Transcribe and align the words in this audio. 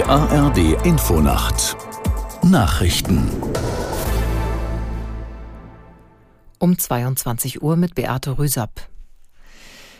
Die 0.00 0.06
ARD 0.06 0.86
Infonacht 0.86 1.76
Nachrichten 2.42 3.30
um 6.58 6.78
22 6.78 7.60
Uhr 7.60 7.76
mit 7.76 7.94
Beate 7.94 8.38
Rüsapp. 8.38 8.88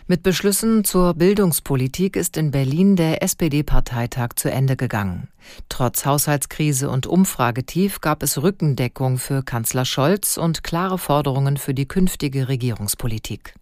Mit 0.07 0.23
Beschlüssen 0.23 0.85
zur 0.85 1.13
Bildungspolitik 1.13 2.17
ist 2.17 2.39
in 2.39 2.51
Berlin 2.51 2.97
der 2.97 3.23
SPD-Parteitag 3.23 4.31
zu 4.37 4.51
Ende 4.51 4.79
gegangen. 4.79 5.29
Trotz 5.69 6.07
Haushaltskrise 6.07 6.89
und 6.89 7.07
Umfragetief 7.07 8.01
gab 8.01 8.23
es 8.23 8.41
Rückendeckung 8.43 9.19
für 9.19 9.43
Kanzler 9.43 9.85
Scholz 9.85 10.39
und 10.39 10.65
klare 10.65 10.97
Forderungen 10.97 11.59
für 11.59 11.75
die 11.75 11.87
künftige 11.87 12.49
Regierungspolitik. 12.49 13.55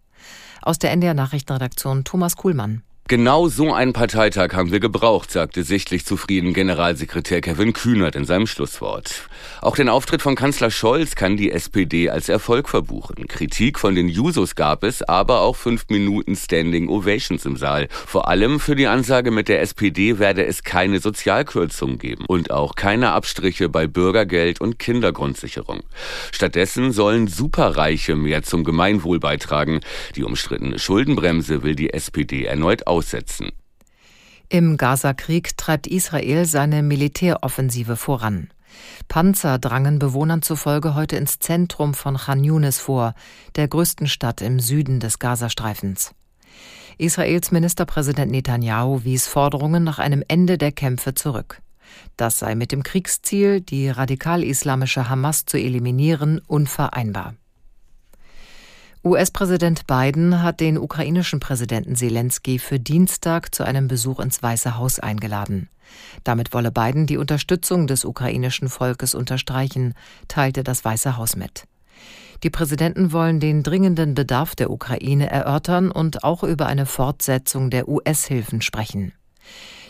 Aus 0.61 0.79
der 0.79 0.91
NDR 0.91 1.15
Nachrichtenredaktion 1.15 2.05
Thomas 2.05 2.37
Kuhlmann. 2.37 2.83
Genau 3.09 3.47
so 3.47 3.73
einen 3.73 3.91
Parteitag 3.91 4.53
haben 4.53 4.71
wir 4.71 4.79
gebraucht, 4.79 5.31
sagte 5.31 5.63
sichtlich 5.63 6.05
zufrieden 6.05 6.53
Generalsekretär 6.53 7.41
Kevin 7.41 7.73
Kühnert 7.73 8.15
in 8.15 8.23
seinem 8.23 8.45
Schlusswort. 8.45 9.27
Auch 9.61 9.75
den 9.75 9.89
Auftritt 9.89 10.21
von 10.21 10.35
Kanzler 10.35 10.69
Scholz 10.69 11.15
kann 11.15 11.35
die 11.35 11.51
SPD 11.51 12.11
als 12.11 12.29
Erfolg 12.29 12.69
verbuchen. 12.69 13.27
Kritik 13.27 13.79
von 13.79 13.95
den 13.95 14.09
Jusos 14.09 14.53
gab 14.53 14.83
es, 14.83 15.01
aber 15.01 15.41
auch 15.41 15.55
fünf 15.55 15.85
Minuten 15.89 16.35
Standing 16.35 16.87
Ovations 16.87 17.47
im 17.47 17.57
Saal. 17.57 17.87
Vor 17.89 18.27
allem 18.27 18.59
für 18.59 18.75
die 18.75 18.85
Ansage 18.85 19.31
mit 19.31 19.47
der 19.47 19.61
SPD 19.61 20.19
werde 20.19 20.45
es 20.45 20.63
keine 20.63 20.99
Sozialkürzungen 20.99 21.97
geben 21.97 22.25
und 22.27 22.51
auch 22.51 22.75
keine 22.75 23.13
Abstriche 23.13 23.69
bei 23.69 23.87
Bürgergeld 23.87 24.61
und 24.61 24.77
Kindergrundsicherung. 24.77 25.81
Stattdessen 26.31 26.91
sollen 26.91 27.27
Superreiche 27.27 28.15
mehr 28.15 28.43
zum 28.43 28.63
Gemeinwohl 28.63 29.19
beitragen. 29.19 29.79
Die 30.15 30.23
umstrittene 30.23 30.77
Schuldenbremse 30.77 31.63
will 31.63 31.73
die 31.75 31.91
SPD 31.91 32.45
erneut 32.45 32.85
aus 32.85 32.98
aussetzen. 32.99 33.51
Im 34.49 34.77
Gaza-Krieg 34.77 35.57
treibt 35.57 35.87
Israel 35.87 36.45
seine 36.45 36.83
Militäroffensive 36.83 37.95
voran. 37.95 38.49
Panzer 39.07 39.57
drangen 39.57 39.99
Bewohnern 39.99 40.41
zufolge 40.41 40.95
heute 40.95 41.15
ins 41.15 41.39
Zentrum 41.39 41.93
von 41.93 42.17
Khan 42.17 42.43
Yunis 42.43 42.79
vor, 42.79 43.13
der 43.55 43.67
größten 43.67 44.07
Stadt 44.07 44.41
im 44.41 44.59
Süden 44.59 44.99
des 44.99 45.19
Gazastreifens. 45.19 46.13
Israels 46.97 47.51
Ministerpräsident 47.51 48.31
Netanyahu 48.31 49.03
wies 49.05 49.27
Forderungen 49.27 49.83
nach 49.83 49.99
einem 49.99 50.23
Ende 50.27 50.57
der 50.57 50.73
Kämpfe 50.73 51.13
zurück. 51.13 51.61
Das 52.17 52.37
sei 52.39 52.53
mit 52.55 52.71
dem 52.73 52.83
Kriegsziel, 52.83 53.61
die 53.61 53.89
radikal-islamische 53.89 55.09
Hamas 55.09 55.45
zu 55.45 55.57
eliminieren, 55.57 56.41
unvereinbar. 56.47 57.35
US-Präsident 59.01 59.87
Biden 59.87 60.43
hat 60.43 60.59
den 60.59 60.77
ukrainischen 60.77 61.39
Präsidenten 61.39 61.95
Zelensky 61.95 62.59
für 62.59 62.81
Dienstag 62.81 63.55
zu 63.55 63.63
einem 63.63 63.87
Besuch 63.87 64.19
ins 64.19 64.43
Weiße 64.43 64.77
Haus 64.77 64.99
eingeladen. 64.99 65.69
Damit 66.25 66.53
wolle 66.53 66.69
Biden 66.69 67.07
die 67.07 67.15
Unterstützung 67.15 67.87
des 67.87 68.03
ukrainischen 68.03 68.67
Volkes 68.67 69.15
unterstreichen, 69.15 69.93
teilte 70.27 70.65
das 70.65 70.83
Weiße 70.83 71.15
Haus 71.15 71.37
mit. 71.37 71.63
Die 72.43 72.49
Präsidenten 72.49 73.13
wollen 73.13 73.39
den 73.39 73.63
dringenden 73.63 74.15
Bedarf 74.15 74.53
der 74.55 74.69
Ukraine 74.69 75.29
erörtern 75.29 75.91
und 75.91 76.25
auch 76.25 76.43
über 76.43 76.65
eine 76.65 76.85
Fortsetzung 76.85 77.69
der 77.69 77.87
US-Hilfen 77.87 78.61
sprechen. 78.61 79.13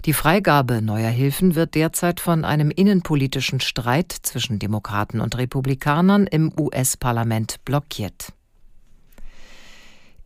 Die 0.05 0.13
Freigabe 0.13 0.83
neuer 0.83 1.09
Hilfen 1.09 1.55
wird 1.55 1.73
derzeit 1.73 2.19
von 2.19 2.45
einem 2.45 2.69
innenpolitischen 2.69 3.59
Streit 3.59 4.11
zwischen 4.11 4.59
Demokraten 4.59 5.19
und 5.19 5.35
Republikanern 5.35 6.27
im 6.27 6.53
US-Parlament 6.57 7.65
blockiert. 7.65 8.33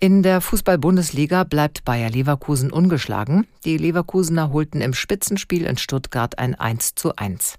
In 0.04 0.22
der 0.22 0.42
Fußball-Bundesliga 0.42 1.46
bleibt 1.46 1.86
Bayer 1.86 2.10
Leverkusen 2.10 2.74
ungeschlagen. 2.74 3.48
Die 3.64 3.78
Leverkusener 3.78 4.52
holten 4.52 4.82
im 4.82 4.94
Spitzenspiel 4.94 5.64
in 5.66 5.78
Stuttgart 5.78 6.40
ein 6.40 6.56
1 6.56 6.96
zu 6.96 7.16
1. 7.16 7.58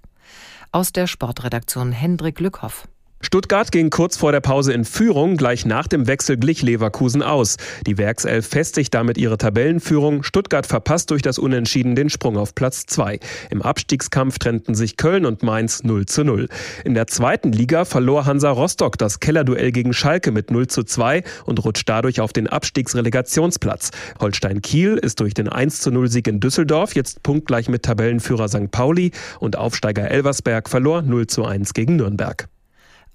Aus 0.71 0.93
der 0.93 1.07
Sportredaktion 1.07 1.91
Hendrik 1.91 2.39
Lückhoff. 2.39 2.87
Stuttgart 3.35 3.71
ging 3.71 3.89
kurz 3.89 4.17
vor 4.17 4.31
der 4.31 4.39
Pause 4.39 4.71
in 4.71 4.85
Führung, 4.85 5.35
gleich 5.35 5.65
nach 5.65 5.87
dem 5.87 6.07
Wechsel 6.07 6.37
glich 6.37 6.61
Leverkusen 6.61 7.23
aus. 7.23 7.57
Die 7.87 7.97
Werkself 7.97 8.47
festigt 8.47 8.93
damit 8.93 9.17
ihre 9.17 9.37
Tabellenführung. 9.37 10.23
Stuttgart 10.23 10.65
verpasst 10.65 11.11
durch 11.11 11.21
das 11.21 11.37
Unentschieden 11.37 11.95
den 11.95 12.09
Sprung 12.09 12.37
auf 12.37 12.55
Platz 12.55 12.85
2. 12.85 13.19
Im 13.49 13.61
Abstiegskampf 13.61 14.37
trennten 14.39 14.75
sich 14.75 14.95
Köln 14.95 15.25
und 15.25 15.43
Mainz 15.43 15.83
0 15.83 16.05
zu 16.05 16.23
0. 16.23 16.47
In 16.83 16.93
der 16.93 17.07
zweiten 17.07 17.51
Liga 17.51 17.83
verlor 17.83 18.25
Hansa 18.25 18.51
Rostock 18.51 18.97
das 18.97 19.19
Kellerduell 19.19 19.71
gegen 19.71 19.91
Schalke 19.91 20.31
mit 20.31 20.51
0 20.51 20.67
zu 20.67 20.83
2 20.83 21.23
und 21.45 21.65
rutscht 21.65 21.89
dadurch 21.89 22.21
auf 22.21 22.31
den 22.31 22.47
Abstiegsrelegationsplatz. 22.47 23.91
Holstein 24.19 24.61
Kiel 24.61 24.97
ist 24.97 25.19
durch 25.19 25.33
den 25.33 25.49
1 25.49 25.81
zu 25.81 25.91
0 25.91 26.09
Sieg 26.09 26.27
in 26.27 26.39
Düsseldorf 26.39 26.95
jetzt 26.95 27.23
punktgleich 27.23 27.69
mit 27.69 27.83
Tabellenführer 27.83 28.47
St. 28.47 28.71
Pauli 28.71 29.11
und 29.39 29.57
Aufsteiger 29.57 30.09
Elversberg 30.09 30.69
verlor 30.69 31.01
0 31.01 31.27
zu 31.27 31.43
1 31.43 31.73
gegen 31.73 31.97
Nürnberg. 31.97 32.47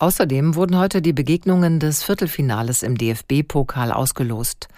Außerdem 0.00 0.54
wurden 0.54 0.78
heute 0.78 1.02
die 1.02 1.12
Begegnungen 1.12 1.78
des 1.78 2.02
Viertelfinales 2.02 2.82
im 2.82 2.96
DFB-Pokal 2.96 3.92
ausgelost. 3.92 4.68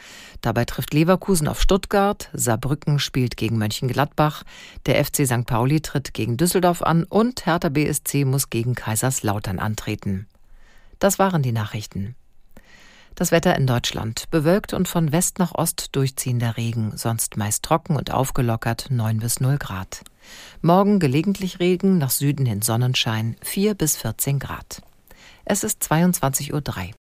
Dabei 0.40 0.64
trifft 0.64 0.92
Leverkusen 0.92 1.46
auf 1.46 1.60
Stuttgart, 1.60 2.28
Saarbrücken 2.32 2.98
spielt 2.98 3.36
gegen 3.36 3.56
Mönchengladbach, 3.56 4.42
der 4.84 5.02
FC 5.04 5.24
St. 5.24 5.46
Pauli 5.46 5.80
tritt 5.80 6.12
gegen 6.12 6.36
Düsseldorf 6.36 6.82
an 6.82 7.04
und 7.04 7.46
Hertha 7.46 7.68
BSC 7.68 8.24
muss 8.24 8.50
gegen 8.50 8.74
Kaiserslautern 8.74 9.60
antreten. 9.60 10.26
Das 10.98 11.20
waren 11.20 11.44
die 11.44 11.52
Nachrichten. 11.52 12.16
Das 13.14 13.30
Wetter 13.30 13.54
in 13.54 13.68
Deutschland. 13.68 14.28
Bewölkt 14.32 14.72
und 14.72 14.88
von 14.88 15.12
West 15.12 15.38
nach 15.38 15.54
Ost 15.54 15.90
durchziehender 15.92 16.56
Regen, 16.56 16.94
sonst 16.96 17.36
meist 17.36 17.62
trocken 17.62 17.94
und 17.94 18.10
aufgelockert 18.10 18.86
9 18.90 19.20
bis 19.20 19.38
0 19.38 19.58
Grad. 19.58 20.02
Morgen 20.62 20.98
gelegentlich 20.98 21.60
Regen, 21.60 21.98
nach 21.98 22.10
Süden 22.10 22.44
hin 22.44 22.60
Sonnenschein 22.60 23.36
4 23.42 23.76
bis 23.76 23.96
14 23.96 24.40
Grad. 24.40 24.82
Es 25.44 25.64
ist 25.64 25.82
22.03 25.82 26.52
Uhr. 26.52 27.01